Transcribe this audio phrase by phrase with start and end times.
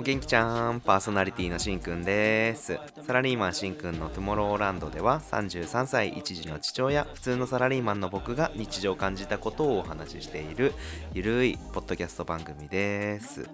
[0.00, 2.78] お元気ちゃんパーソナリティのしんくんです。
[3.04, 10.72] サラリーマンしんくんのトゥモローランドでは33歳一児の父親普通のサラリーマンの僕が日常を感じたことをお話ししている
[11.14, 13.50] ゆるいポッドキャスト番組です。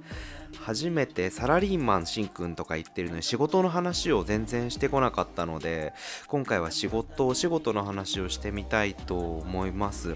[0.61, 5.94] 初めてサラリーマンしんくんとか言ってるのに仕事の話を全然してこなかったので
[6.29, 10.14] 今回は仕事お仕事の話をしてみたいと思います。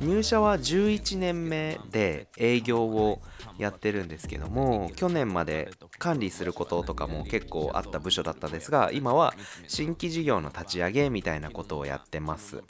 [0.00, 3.20] 入社は11年目で営業を
[3.58, 9.34] やってるんですけども去年まで管理することとかも結構あった部署だったんですが今は
[9.66, 12.62] 新規事業の立ち上げみたいなことをやってます。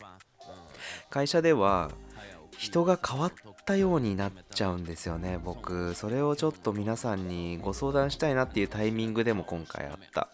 [1.11, 1.91] 会社では
[2.57, 3.33] 人が変わっ
[3.67, 5.95] たようになっちゃうんですよね僕。
[5.95, 10.29] それをちょっと皆さんにご相談したいなっていうタイミングでも今回あった。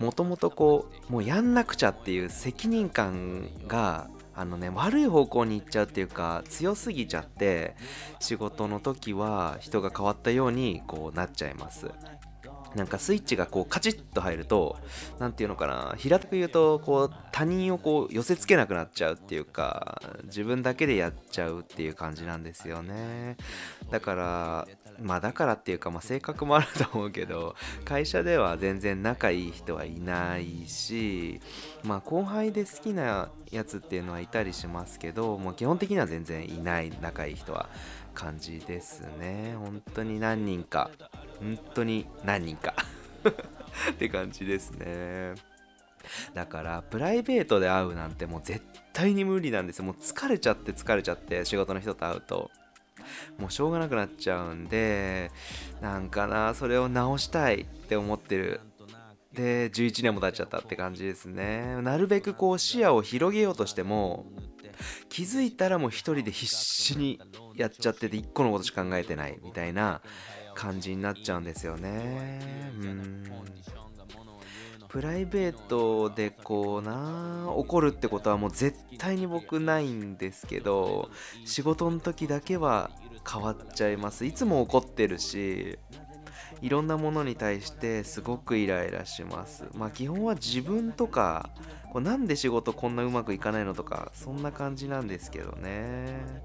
[0.00, 7.74] もともとこうもうやんなくちゃっていう責任感があのね悪い方向に行っちゃうっていうか強すぎちゃって
[8.20, 11.90] 仕事の時は人が変わったようにこうなっちゃいます。
[12.74, 14.76] なんかスイッチがこうカチッと入ると
[15.18, 23.38] 何て言うのかな平たく言うとこう他人をこう寄せつけなくなっちゃうっていうか自分だけでやっちゃうっていう感じなんですよね。
[23.90, 24.68] だから
[25.00, 31.40] まあだからっていうかまあ性格もあると思うけど会社では全然仲いい人はいないし
[31.84, 37.68] まあ後輩で好きなやつっていうのはいたりしますけどもう基本的には全然いない仲いい人は
[38.16, 39.54] 感じですね。
[39.58, 40.90] 本当に何人か。
[41.38, 42.74] 本当に何人か。
[43.92, 45.34] って感じですね。
[46.34, 49.84] だからプライベートで会うなんてもう絶対に無理なんですよ。
[49.84, 52.50] もう疲れちゃって疲れちゃって仕事の人と会うと。
[53.38, 55.30] もうしょうがなくなっちゃうんで
[55.80, 58.60] なんかなそれを直したいって思ってる。
[59.32, 61.76] で11年も経っちゃったって感じですね。
[61.82, 64.24] なるべくこう視野を広げようとしても
[65.08, 67.20] 気づいたらもう一人で必死に
[67.54, 70.00] やっちゃってて一個のことしか考えてないみたいな
[70.54, 72.72] 感じになっちゃうんですよね。
[72.78, 73.24] うん。
[74.96, 81.10] プライベートでこうな怒るってことはもう絶対に僕ないんですけど
[81.44, 82.90] 仕事の時だけは
[83.30, 84.24] 変わっちゃいます。
[84.24, 85.78] いつも怒ってるし
[86.62, 89.64] いろんなものに対してすごくイライラします。
[89.74, 91.50] まあ基本は自分とか
[91.92, 96.44] こなんで仕事こんなうまくいかないのとかそんな感じなんですけどね。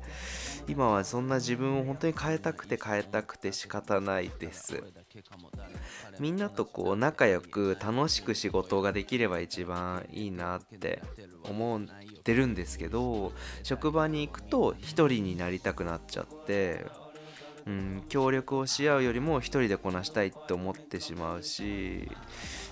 [0.67, 4.83] 今はそんな自分を本当に変えたくて変えたくて仕方ないです。
[6.19, 11.01] みんなとこう仲良く楽しく仕事ができれば一番いいなって
[11.43, 11.81] 思っ
[12.23, 13.33] てるんですけど
[13.63, 16.85] 職場に行くと一人になりたくなっちゃって
[17.65, 22.09] うん、協力をし合うよりも一人でこなしたいって思ってしまうし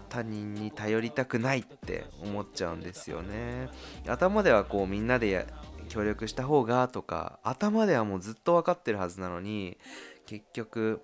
[0.09, 3.69] 他人に頼りたくないって思っちゃうんですよね。
[4.07, 5.45] 頭ではこうみんなで
[5.89, 9.77] 協力した方がとか頭ではもうずっと分かってるはずなのに
[10.25, 11.01] 結局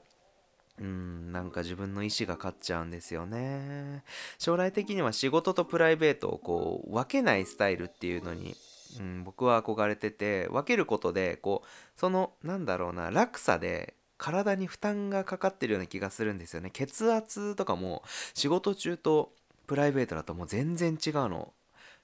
[0.79, 4.03] うんなんか自分の意思が勝っちゃうんですよね。
[4.39, 8.55] 将来的には仕事とプライベートをこう分けないスタイルっていうのに
[8.99, 19.33] うん、僕は憧れてて分けることでこうそのなんだろうな落差で体に負担がかかってるような気がするんですよね血圧とかも仕事中と
[19.67, 21.53] プライベートだともう全然違うの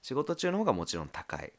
[0.02, 1.52] 仕事中の方がもちろん高い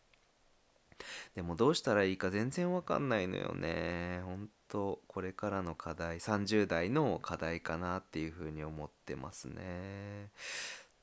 [1.35, 4.21] でもどうしたらいいか全然わかんないのよね。
[4.23, 10.29] ほんとこれからの課題30代の課題かなっていうふうに思ってますね。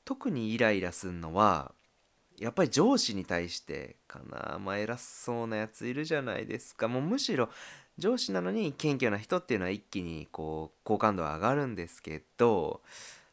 [0.05, 1.73] 特にイライラすんのは
[2.39, 4.57] やっぱり上司に対してかな。
[4.59, 6.87] まあ偉そうなやついるじゃないですか。
[6.87, 7.49] もうむしろ
[7.97, 12.81] 上司なのに謙虚な人っていうのは一気にこう好感度は上がるんですけど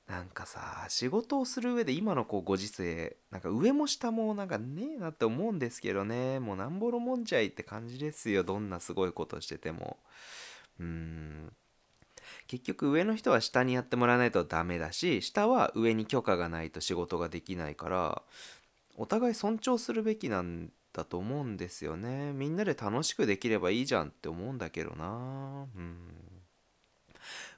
[0.09, 9.98] なんかさ仕事をする上で今のこうご時世なんか上も下もなんかねえなって思うんですけどねもうなんぼのもんじゃいって感じですよどんなすごいことしてても
[10.80, 11.53] うん
[12.47, 18.22] 結局上の人は下にやってもらわないとダメだし下は上に許可がないと仕事ができないから
[18.98, 22.33] お互い尊重するべきなんだと思うんですよね。
[22.33, 25.66] みんなで楽しくできればいいじゃんって思うんだけどな。
[25.74, 25.97] うん。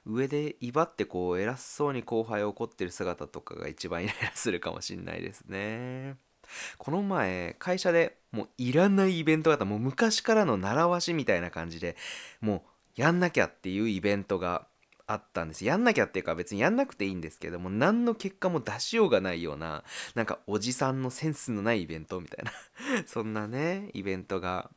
[0.05, 6.15] 上で威張ってこう偉そうに後輩を怒ってる姿とかが一番イライラするかもしんないですね。
[6.77, 9.65] この前会社でもういらないイベントがあった。
[9.65, 11.95] もう昔からの習わしみたいな感じで
[12.39, 12.63] も
[12.97, 14.67] うやんなきゃっていうイベントが
[15.07, 15.65] あったんです。
[15.65, 19.83] やんなきゃっていうか別にやんなくていいんですけども何の結果も出しようがないような
[20.15, 22.51] なんかおじさんのセンスのないイベントみたいな
[23.07, 24.69] そんなねイベントが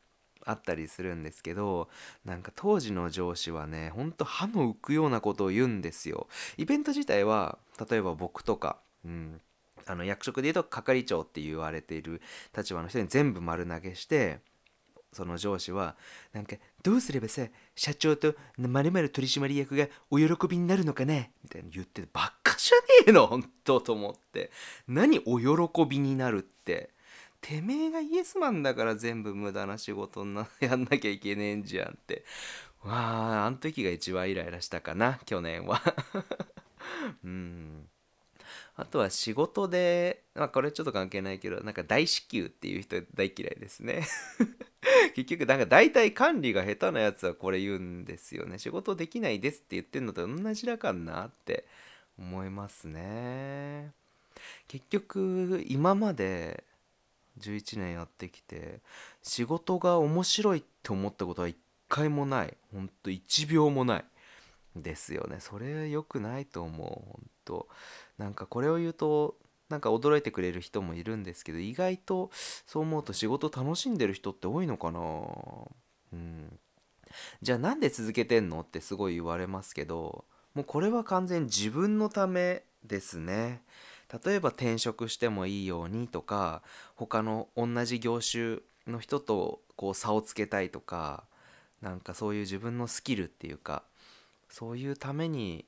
[0.45, 1.89] あったりするんですけど
[2.23, 6.27] なんか当時の上司はねほんと歯の浮くようなことを言うんですよ。
[6.57, 7.57] イベント自体は
[7.89, 9.41] 例えば僕とか、うん、
[9.85, 12.21] あの役職で言うと係長って言われている
[12.55, 14.39] 立場の人に全部丸投げして
[15.15, 15.95] その上司は
[16.33, 24.51] なんかどうすればさ社長とまる取締役がお喜びになるのかなみたいな言っててばっかじゃねえの本当と思って。
[24.87, 26.89] 何お喜びになるって。
[27.41, 32.25] てめえがイエスマンだから全部無駄な仕事なやんなきゃいけねえんじゃんって。
[32.83, 32.93] わ
[33.43, 35.81] ああの時が一番イライラしたかな去年は。
[37.23, 37.87] うん。
[38.77, 44.05] あとは仕事で、まあこれちょっと関係ないけど、なんか大至急っていう人大嫌いですね。
[45.15, 48.59] 結局、なんか大体管理が下手なやつはこれ言うんですよね。
[48.59, 51.65] 仕事できないですって言ってんのと同じだかんなって
[52.17, 53.91] 思いますね。
[54.67, 56.63] 結局、今まで
[57.39, 58.81] 11年やってきて、
[59.23, 61.57] 仕事が面白いって思ったことは一
[61.89, 62.55] 回もない。
[62.71, 64.05] ほんと1秒もない。
[64.75, 65.37] ですよね。
[65.39, 66.87] それ良くないと思う。
[66.87, 67.67] ほんと。
[68.17, 69.35] なんかこれを言うと
[69.69, 72.29] なんか驚いてくれる人もいるんですけど意外と
[72.67, 74.99] そう思うと仕事楽しんでる人って多いのかな。
[76.13, 76.59] うん。
[77.41, 83.61] じゃあなんで続けてんのってすごい言われますけどもうこれは完全に自分のためですね。
[84.23, 86.61] 例えば転職してもいいようにとか
[86.95, 91.23] 他の同じ業種の人とこう差をつけたいとか
[91.81, 93.83] なんかそういう自分のスキルっていうか
[94.47, 95.65] そういうために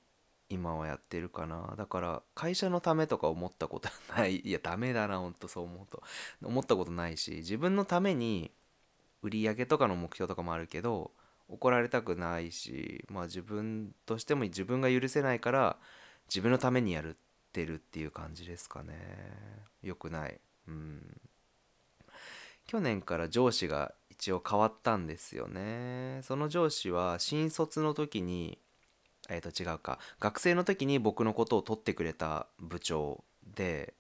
[0.49, 1.75] 今はやってるかな。
[1.77, 4.39] だから会社のためとか思ったこと ない。
[4.39, 6.03] いやダメだなほんとそう思うと。
[6.43, 8.51] 思ったことないし自分のために
[9.21, 11.11] 売り上げとかの目標とかもあるけど
[11.47, 15.79] 怒られたくないしまあ自分としても自分が許せないから
[16.27, 17.17] 自分のためにやるっ
[17.51, 18.95] てるっていう感じですかね。
[19.81, 20.39] よくない。
[20.67, 21.21] うん。
[22.67, 26.19] 去年から上司が一応変わったんですよね。
[26.23, 28.59] その上司は新卒の時に
[29.29, 29.99] えっ、ー、と違うか。
[30.19, 33.23] 学生の時に僕のことを取ってくれた部長
[33.55, 33.93] で、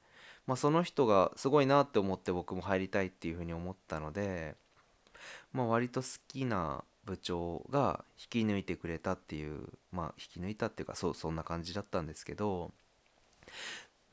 [0.45, 4.55] まあ、その人がすごいなって思って僕も入りたいっていうふうに思ったので、
[5.51, 12.71] まあ、割と好きな部長が引き抜いてくれたっていうまあ引き抜いたっていうかそうそんな感じだったんですけど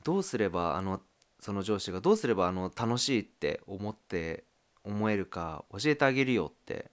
[0.04, 1.00] どうすればあの
[1.40, 4.44] その上司がどうすればあの楽しいって思って
[4.84, 6.90] 思えるか教えてあげるよって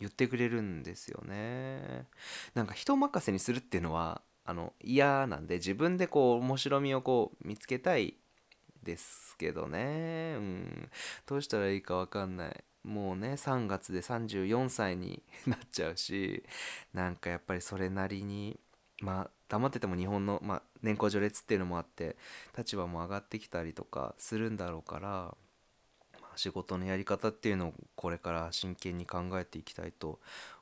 [0.00, 2.06] 言ってくれるんですよね。
[2.54, 8.14] なんか人任せにするっていうのはあの嫌なんで自分でこう面白みをこう見つけたい
[8.82, 10.34] ですけどね。
[10.36, 10.90] うん。
[11.26, 12.64] どうしたらいいか分かんない。
[12.84, 16.44] もうね3月で34歳になっちゃうし
[16.92, 18.60] なんかやっぱりそれなりに
[19.00, 22.16] まあ黙ってても日本の、まあ、年功序列っていうのもあって
[22.56, 25.34] 立場も上がってきたりとかするんだろうから
[26.36, 30.18] 仕事のやり方っていうのをこれから真剣に考えていきたいと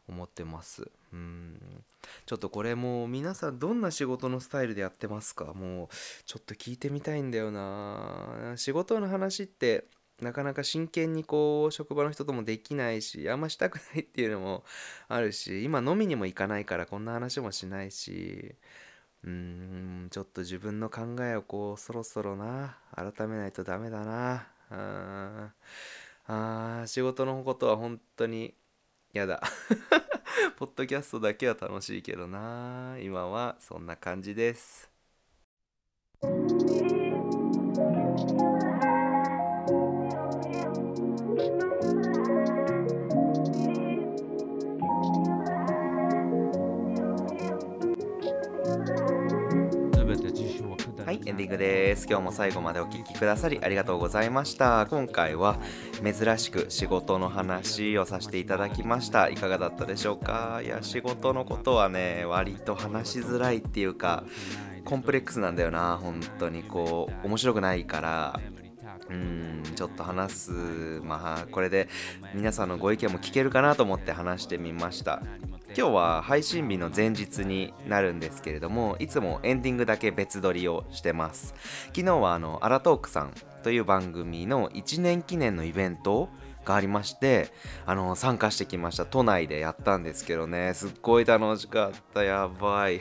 [0.08, 0.90] 思ってます。
[1.12, 1.84] うん。
[2.26, 5.52] ちょっとこれもう皆さんどんな仕事のスタイルでやってますか？
[5.54, 5.88] もう
[6.26, 8.54] ちょっと聞いてみたいんだよな。
[8.56, 9.84] 仕事の話って
[10.20, 14.64] なかなか真剣にこう職場の人ともできないしあんましたくないっていうのも
[15.08, 18.54] あるし今飲みにも行かないからこんな話もしないし
[19.24, 20.08] うーん。
[20.10, 24.46] ちょっと自分の考えをこうそろそろな改めないとダメだな。
[24.72, 25.52] あ
[26.82, 28.54] あ仕事のことは本当に
[29.14, 29.42] 嫌だ。
[30.56, 34.90] ポッドキャストだけは楽しいけどな今はそんな感じです。
[52.12, 54.86] 今日も最後までお聴きくださりありがとうございました。
[54.90, 55.56] 今回は
[56.04, 59.30] 珍しく仕事の話をさせていただきました。
[59.30, 60.60] いかがだったでしょうか？
[60.62, 64.24] いや仕事のことはね割と話しづらいっていうか
[64.84, 65.98] コンプレックスなんだよな。
[66.02, 68.40] 本当にこう面白くないから。
[69.08, 70.50] うんちょっと話す。
[71.02, 71.88] まあこれで
[72.34, 75.22] 皆さんのご意見も聞けるかなと思って話してみました。
[75.74, 81.54] 今日は配信日の前日になるんですけれどもいつもエンディングだけ別撮りをしてます。
[81.88, 86.28] 昨日はあのアラトークさんという番組の1年記念のイベント
[86.66, 87.48] がありまして
[87.86, 89.06] あの参加してきました。
[89.06, 90.74] 都内でやったんですけどね。
[90.74, 92.22] すっごい楽しかった。
[92.22, 92.96] やばい。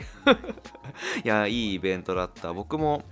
[1.24, 2.54] やいいイベントだった。
[2.54, 3.02] 僕も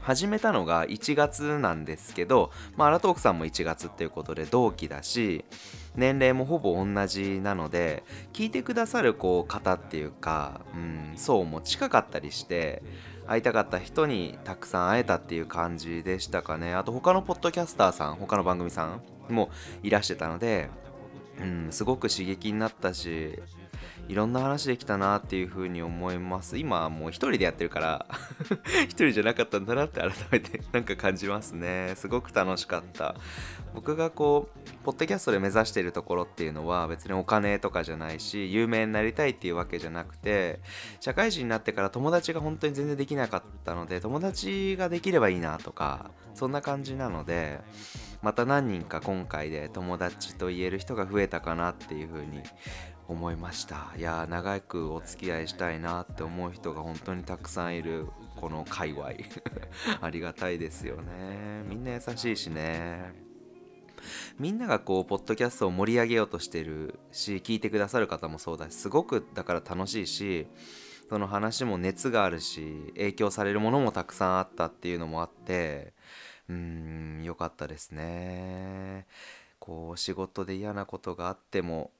[0.00, 5.44] 始めたのが1月なんですけど、まあ、アラトークさんも1月っていうことで同期だし
[5.94, 12.82] 年齢もほぼ同じなので聞いてくださるこう方っていうか、うん、層も近かったりして
[13.26, 16.74] 会いたかった人にたくさん会えたっていう感じでしたかね。
[16.74, 19.50] あと他のポッドキャスターさん他の番組さんも
[19.82, 20.70] いらしてたので、
[21.40, 23.38] うん、すごく刺激になったし
[24.12, 26.58] いろんな話できたなっていうふうに思います。
[26.58, 28.06] 今はもう一人でやってるから
[28.84, 31.94] 一人じゃなかったんだなって改めて なんか感じますね。
[31.96, 33.14] すごく楽しかった。
[33.74, 40.60] 僕がこうポッドキャストで目指してるところっていうのは別にお金とかじゃないし有名になりたいっていうわけじゃなくて
[41.00, 47.60] 社会人になってから友達が本当に全然できなかったので友達ができればいいなとかそんな感じなので
[48.22, 52.42] また何人か今回で友達と言える人が増えたかなっていう風に
[53.08, 53.92] 思いました。
[53.98, 59.10] いや長くお付き合いしたいなって思う人が本当にたくさんいるこの界隈。
[60.00, 61.64] ありがたいですよね。
[61.68, 63.12] みんな優しいしね。
[64.38, 70.48] みんながこうポッドキャストを盛り上げようとしてるし聞いてくださる方もそうだしすごくだから楽しいし
[71.08, 75.92] その話も熱があるし影響されるものもたくさんあったっていうのもあって
[76.48, 79.06] うん良かったですね
[79.58, 81.92] こう仕事で嫌なことがあっても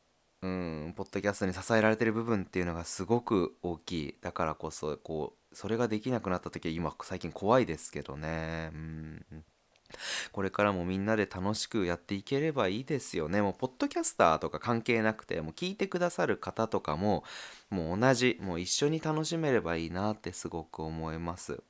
[0.43, 9.45] うんポッドキャストに支えられてる部分っていうのがすごく大きいだからこそこうそれができなくなった時は今最近怖いですけどねうん
[10.33, 13.43] これからもみんなで楽しくやっていければいいですよね。
[13.43, 17.25] もうポッドキャスターとか関係なくてもう聞いてくださる方とかも
[17.71, 21.63] もう同じもう一緒に楽しめればいいなってすごく思います。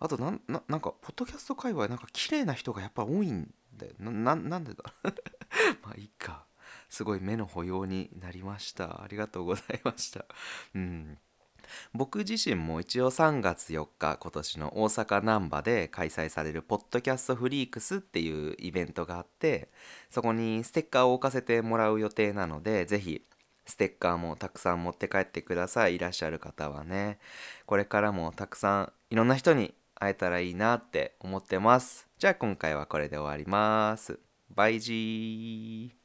[0.00, 3.92] あとなんななんかポッドキャスト界隈なんか綺麗な人がやっぱ多いんだよ。
[3.98, 4.84] ななんでだ？
[5.82, 6.46] まあいいか。
[6.88, 9.02] すごい目の保養になりました。
[9.02, 10.24] ありがとうございました。
[10.74, 11.18] うん。
[11.92, 19.70] 僕自身も一応3月4日今年の大阪難波で開催されるポッドキャストフリークスっていうイベントがあって
[20.10, 23.24] そこにステッカーを置かせてもらう予定なのでぜひ
[23.66, 27.18] ステッカーもたくさん持って帰ってくださいいらっしゃる方はね
[27.66, 29.74] これからもたくさんいろんな人に
[30.04, 32.06] 会えたらいいなって思ってます。
[32.18, 34.20] じゃあ今回はこれで終わります。
[34.50, 36.03] バイジー。